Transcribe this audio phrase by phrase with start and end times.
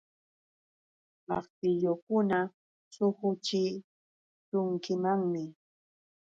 [1.27, 2.39] Maqtillukuna
[2.93, 5.43] suquchishunkimanmi.